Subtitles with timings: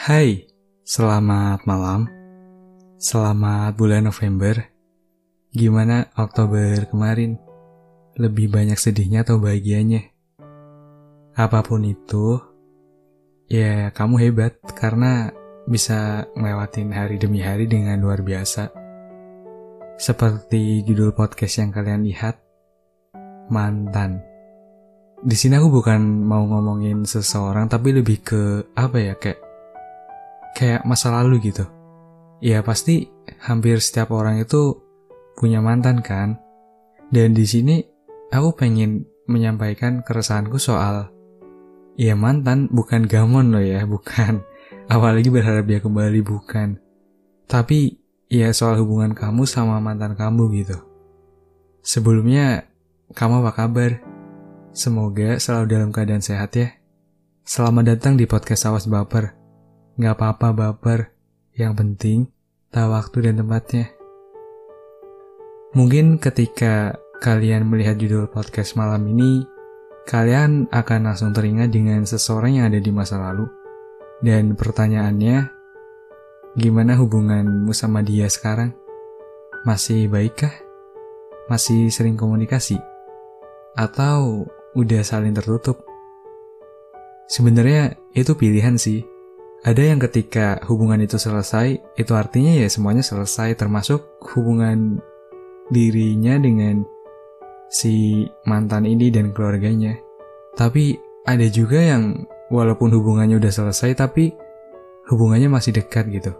[0.00, 0.48] Hai,
[0.80, 2.08] selamat malam.
[2.96, 4.56] Selamat bulan November.
[5.52, 7.36] Gimana Oktober kemarin?
[8.16, 10.08] Lebih banyak sedihnya atau bahagianya?
[11.36, 12.40] Apa pun itu,
[13.44, 15.36] ya kamu hebat karena
[15.68, 18.72] bisa ngelewatin hari demi hari dengan luar biasa.
[20.00, 22.40] Seperti judul podcast yang kalian lihat,
[23.52, 24.24] mantan.
[25.20, 29.49] Di sini aku bukan mau ngomongin seseorang, tapi lebih ke apa ya kayak
[30.60, 31.64] kayak masa lalu gitu.
[32.44, 33.08] Ya pasti
[33.40, 34.76] hampir setiap orang itu
[35.40, 36.36] punya mantan kan.
[37.08, 37.80] Dan di sini
[38.28, 41.08] aku pengen menyampaikan keresahanku soal
[41.96, 44.44] ya mantan bukan gamon loh ya, bukan.
[44.92, 46.76] Apalagi berharap dia kembali bukan.
[47.48, 47.96] Tapi
[48.28, 50.76] ya soal hubungan kamu sama mantan kamu gitu.
[51.80, 52.68] Sebelumnya,
[53.16, 53.90] kamu apa kabar?
[54.76, 56.68] Semoga selalu dalam keadaan sehat ya.
[57.48, 59.39] Selamat datang di podcast Awas Baper.
[60.00, 61.12] Gak apa-apa baper,
[61.60, 62.24] yang penting
[62.72, 63.92] tahu waktu dan tempatnya.
[65.76, 69.44] Mungkin ketika kalian melihat judul podcast malam ini,
[70.08, 73.44] kalian akan langsung teringat dengan seseorang yang ada di masa lalu.
[74.24, 75.52] Dan pertanyaannya,
[76.56, 78.72] gimana hubunganmu sama dia sekarang?
[79.68, 80.64] Masih baikkah?
[81.52, 82.80] Masih sering komunikasi?
[83.76, 85.84] Atau udah saling tertutup?
[87.28, 89.19] Sebenarnya itu pilihan sih
[89.60, 95.04] ada yang ketika hubungan itu selesai, itu artinya ya semuanya selesai, termasuk hubungan
[95.68, 96.88] dirinya dengan
[97.68, 100.00] si mantan ini dan keluarganya.
[100.56, 100.96] Tapi
[101.28, 104.32] ada juga yang walaupun hubungannya udah selesai, tapi
[105.12, 106.32] hubungannya masih dekat gitu.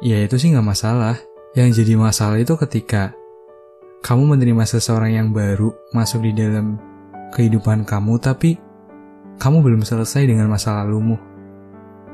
[0.00, 1.20] Ya itu sih nggak masalah.
[1.52, 3.12] Yang jadi masalah itu ketika
[4.00, 6.80] kamu menerima seseorang yang baru masuk di dalam
[7.36, 8.56] kehidupan kamu, tapi
[9.36, 11.29] kamu belum selesai dengan masa lalumu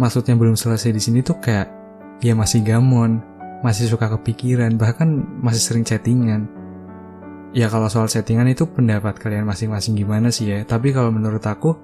[0.00, 1.68] maksudnya belum selesai di sini tuh kayak
[2.22, 3.20] ya masih gamon,
[3.66, 6.46] masih suka kepikiran, bahkan masih sering chattingan.
[7.52, 10.64] Ya kalau soal chattingan itu pendapat kalian masing-masing gimana sih ya.
[10.64, 11.76] Tapi kalau menurut aku,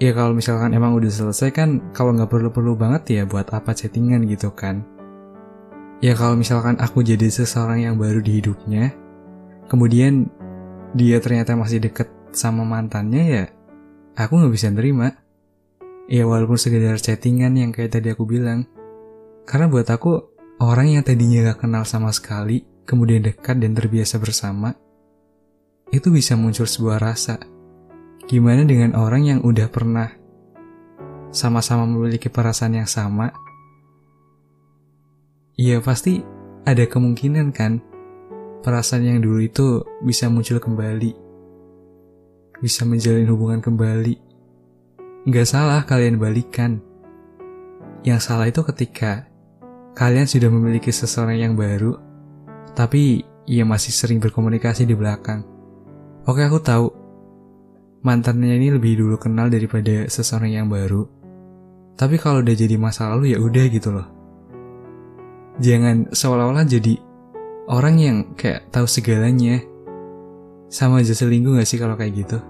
[0.00, 4.24] ya kalau misalkan emang udah selesai kan, kalau nggak perlu-perlu banget ya buat apa chattingan
[4.30, 4.82] gitu kan.
[6.02, 8.90] Ya kalau misalkan aku jadi seseorang yang baru di hidupnya,
[9.70, 10.26] kemudian
[10.98, 13.44] dia ternyata masih deket sama mantannya ya,
[14.18, 15.14] aku nggak bisa nerima.
[16.12, 18.68] Ya walaupun sekedar chattingan yang kayak tadi aku bilang.
[19.48, 20.20] Karena buat aku,
[20.60, 24.76] orang yang tadinya gak kenal sama sekali, kemudian dekat dan terbiasa bersama,
[25.88, 27.40] itu bisa muncul sebuah rasa.
[28.28, 30.12] Gimana dengan orang yang udah pernah
[31.32, 33.32] sama-sama memiliki perasaan yang sama?
[35.56, 36.20] Iya pasti
[36.68, 37.80] ada kemungkinan kan
[38.60, 41.16] perasaan yang dulu itu bisa muncul kembali.
[42.60, 44.31] Bisa menjalin hubungan kembali
[45.22, 46.82] Nggak salah kalian balikan.
[48.02, 49.30] Yang salah itu ketika
[49.94, 51.94] kalian sudah memiliki seseorang yang baru,
[52.74, 55.46] tapi ia masih sering berkomunikasi di belakang.
[56.26, 56.90] Oke aku tahu,
[58.02, 61.06] mantannya ini lebih dulu kenal daripada seseorang yang baru.
[61.94, 64.08] Tapi kalau udah jadi masa lalu ya udah gitu loh.
[65.62, 66.98] Jangan seolah-olah jadi
[67.70, 69.62] orang yang kayak tahu segalanya.
[70.66, 72.42] Sama aja selingkuh gak sih kalau kayak gitu?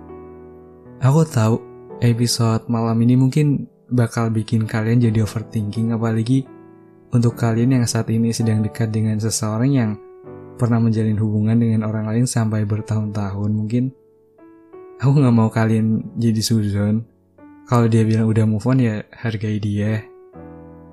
[1.02, 1.71] Aku tahu
[2.02, 6.42] episode malam ini mungkin bakal bikin kalian jadi overthinking apalagi
[7.14, 9.90] untuk kalian yang saat ini sedang dekat dengan seseorang yang
[10.58, 13.50] pernah menjalin hubungan dengan orang lain sampai bertahun-tahun.
[13.52, 13.84] Mungkin
[14.98, 17.04] aku nggak mau kalian jadi suzon.
[17.68, 20.02] Kalau dia bilang udah move on ya hargai dia.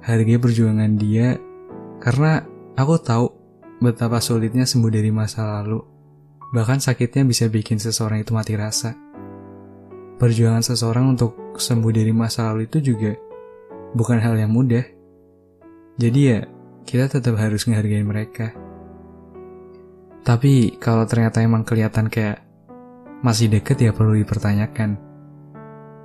[0.04, 1.40] Hargai perjuangan dia.
[2.04, 2.44] Karena
[2.76, 3.26] aku tahu
[3.80, 5.80] betapa sulitnya sembuh dari masa lalu.
[6.52, 9.09] Bahkan sakitnya bisa bikin seseorang itu mati rasa
[10.20, 13.16] perjuangan seseorang untuk sembuh dari masa lalu itu juga
[13.96, 14.84] bukan hal yang mudah.
[15.96, 16.40] Jadi ya,
[16.84, 18.52] kita tetap harus menghargai mereka.
[20.28, 22.44] Tapi kalau ternyata emang kelihatan kayak
[23.24, 25.00] masih deket ya perlu dipertanyakan.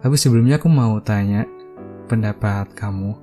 [0.00, 1.46] Tapi sebelumnya aku mau tanya
[2.06, 3.18] pendapat kamu.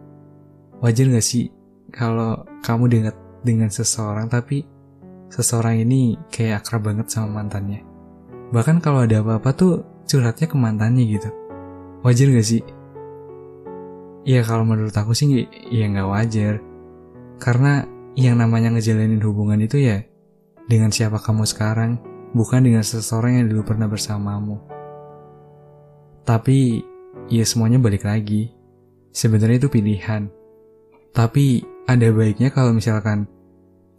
[0.82, 1.54] Wajar gak sih
[1.94, 3.16] kalau kamu dekat
[3.46, 4.66] dengan seseorang tapi
[5.30, 7.86] seseorang ini kayak akrab banget sama mantannya?
[8.52, 9.74] Bahkan kalau ada apa-apa tuh
[10.12, 11.32] curhatnya ke mantannya gitu.
[12.04, 12.62] Wajar gak sih?
[14.28, 16.60] Ya kalau menurut aku sih ya nggak wajar.
[17.40, 17.88] Karena
[18.20, 20.04] yang namanya ngejalanin hubungan itu ya
[20.68, 21.98] dengan siapa kamu sekarang,
[22.36, 24.62] bukan dengan seseorang yang dulu pernah bersamamu.
[26.28, 26.84] Tapi
[27.32, 28.52] ya semuanya balik lagi.
[29.10, 30.30] Sebenarnya itu pilihan.
[31.12, 33.26] Tapi ada baiknya kalau misalkan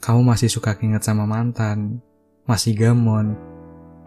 [0.00, 2.00] kamu masih suka ingat sama mantan,
[2.46, 3.36] masih gamon,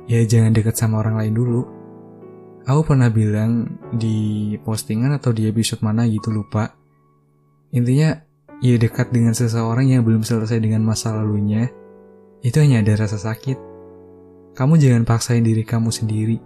[0.07, 1.75] ya jangan deket sama orang lain dulu
[2.65, 6.73] Aku pernah bilang di postingan atau di episode mana gitu lupa.
[7.69, 8.17] Intinya,
[8.57, 11.69] ya dekat dengan seseorang yang belum selesai dengan masa lalunya,
[12.41, 13.62] itu hanya ada rasa sakit.
[14.57, 16.41] Kamu jangan paksain diri kamu sendiri.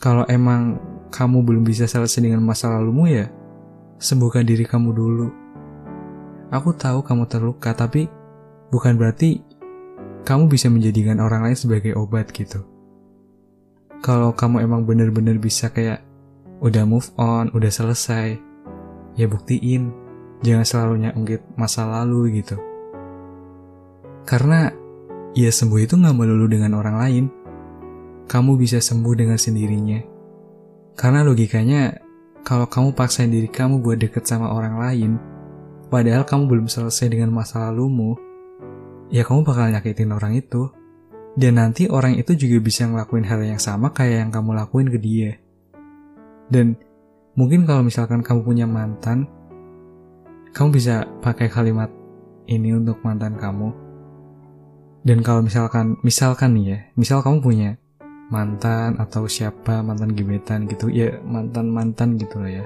[0.00, 0.80] Kalau emang
[1.12, 3.28] kamu belum bisa selesai dengan masa lalumu ya,
[4.00, 5.28] sembuhkan diri kamu dulu.
[6.48, 8.08] Aku tahu kamu terluka, tapi
[8.72, 9.44] bukan berarti
[10.24, 12.73] kamu bisa menjadikan orang lain sebagai obat gitu
[14.04, 16.04] kalau kamu emang bener-bener bisa kayak
[16.60, 18.36] udah move on, udah selesai,
[19.16, 19.88] ya buktiin.
[20.44, 22.60] Jangan selalu nyangkit masa lalu gitu.
[24.28, 24.68] Karena
[25.32, 27.24] ya sembuh itu nggak melulu dengan orang lain.
[28.28, 30.04] Kamu bisa sembuh dengan sendirinya.
[30.92, 31.96] Karena logikanya,
[32.44, 35.10] kalau kamu paksain diri kamu buat deket sama orang lain,
[35.88, 38.20] padahal kamu belum selesai dengan masa lalumu,
[39.08, 40.68] ya kamu bakal nyakitin orang itu.
[41.34, 44.98] Dan nanti orang itu juga bisa ngelakuin hal yang sama kayak yang kamu lakuin ke
[45.02, 45.34] dia.
[46.46, 46.78] Dan
[47.34, 49.26] mungkin kalau misalkan kamu punya mantan,
[50.54, 51.90] kamu bisa pakai kalimat
[52.46, 53.74] ini untuk mantan kamu.
[55.02, 57.70] Dan kalau misalkan, misalkan nih ya, misal kamu punya
[58.32, 62.64] mantan atau siapa mantan gebetan gitu, ya mantan-mantan gitu lah ya.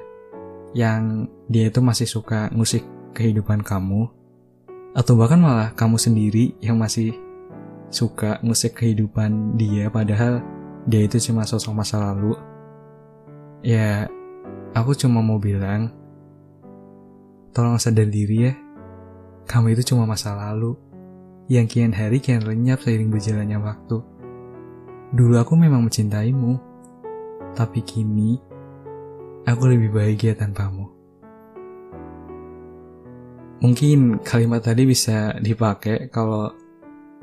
[0.77, 2.85] Yang dia itu masih suka musik
[3.17, 4.07] kehidupan kamu,
[4.95, 7.17] atau bahkan malah kamu sendiri yang masih
[7.89, 10.45] suka musik kehidupan dia padahal
[10.89, 12.33] dia itu cuma sosok masa lalu.
[13.61, 14.09] Ya,
[14.73, 15.93] aku cuma mau bilang,
[17.53, 18.53] tolong sadar diri ya,
[19.45, 20.79] kamu itu cuma masa lalu,
[21.53, 23.99] yang kian hari kian lenyap seiring berjalannya waktu.
[25.13, 26.57] Dulu aku memang mencintaimu,
[27.53, 28.41] tapi kini
[29.45, 30.89] aku lebih bahagia tanpamu.
[33.59, 36.55] Mungkin kalimat tadi bisa dipakai kalau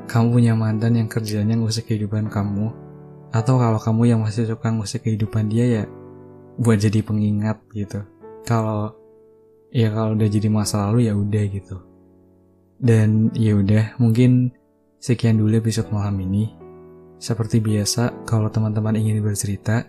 [0.03, 2.75] kamu punya mantan yang kerjanya ngusik kehidupan kamu,
[3.31, 5.83] atau kalau kamu yang masih suka ngusik kehidupan dia ya
[6.59, 8.03] buat jadi pengingat gitu.
[8.47, 8.95] Kalau
[9.75, 11.77] ya kalau udah jadi masa lalu ya udah gitu.
[12.80, 14.56] Dan ya udah mungkin
[15.00, 16.56] sekian dulu episode malam ini.
[17.15, 19.88] Seperti biasa, kalau teman-teman ingin bercerita,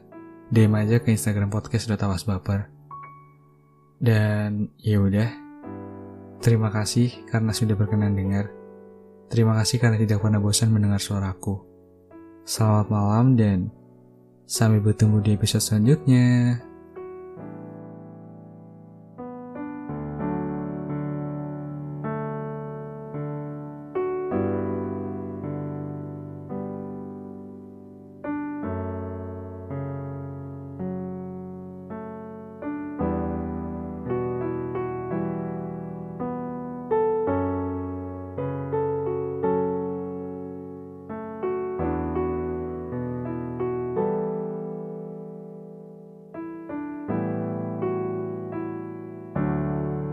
[0.49, 2.71] DM aja ke Instagram podcast sudah tawas baper.
[3.99, 5.27] Dan ya udah,
[6.39, 8.56] terima kasih karena sudah berkenan dengar.
[9.27, 11.59] Terima kasih karena tidak pernah bosan mendengar suaraku.
[12.47, 13.59] Selamat malam dan
[14.47, 16.63] sampai bertemu di episode selanjutnya.